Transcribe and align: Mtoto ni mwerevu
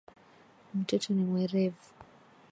Mtoto 0.75 1.13
ni 1.13 1.23
mwerevu 1.23 1.83